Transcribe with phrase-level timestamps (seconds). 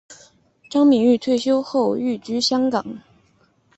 [0.71, 2.83] 张敏钰退休后寓居香港。